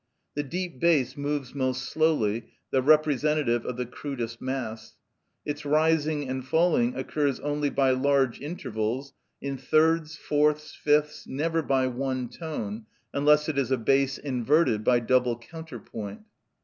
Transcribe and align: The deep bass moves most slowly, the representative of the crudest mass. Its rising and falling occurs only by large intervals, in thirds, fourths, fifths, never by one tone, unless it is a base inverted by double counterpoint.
The 0.33 0.41
deep 0.41 0.79
bass 0.79 1.15
moves 1.15 1.53
most 1.53 1.83
slowly, 1.83 2.47
the 2.71 2.81
representative 2.81 3.67
of 3.67 3.77
the 3.77 3.85
crudest 3.85 4.41
mass. 4.41 4.95
Its 5.45 5.63
rising 5.63 6.27
and 6.27 6.43
falling 6.43 6.95
occurs 6.95 7.39
only 7.41 7.69
by 7.69 7.91
large 7.91 8.41
intervals, 8.41 9.13
in 9.43 9.59
thirds, 9.59 10.15
fourths, 10.17 10.73
fifths, 10.73 11.27
never 11.27 11.61
by 11.61 11.85
one 11.85 12.29
tone, 12.29 12.87
unless 13.13 13.47
it 13.47 13.59
is 13.59 13.69
a 13.69 13.77
base 13.77 14.17
inverted 14.17 14.83
by 14.83 15.01
double 15.01 15.37
counterpoint. 15.37 16.21